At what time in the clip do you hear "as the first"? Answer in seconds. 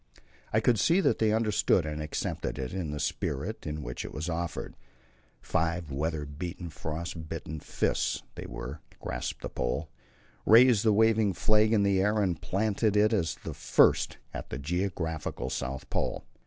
13.13-14.17